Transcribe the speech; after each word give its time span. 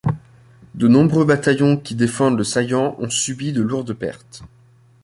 De 0.73 0.87
nombreux 0.87 1.25
bataillons 1.25 1.77
qui 1.77 1.93
défendent 1.93 2.35
le 2.39 2.43
saillant 2.43 2.95
ont 2.97 3.11
subi 3.11 3.53
de 3.53 3.61
lourdes 3.61 3.93
pertes. 3.93 4.41